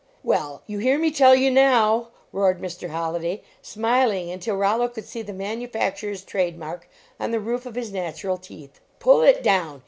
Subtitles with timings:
[0.33, 2.89] "Well, you hear me tell you now," roared Mr.
[2.89, 6.89] Holliday, smiling until Rollo could see the manufacturer s trade mark
[7.19, 8.79] on the roof of his natural teeth.
[8.97, 9.79] "Pull it down!